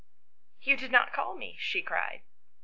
"You 0.61 0.77
did 0.77 0.91
not 0.91 1.13
call 1.13 1.35
me," 1.37 1.57
she 1.59 1.83
cried. 1.83 2.23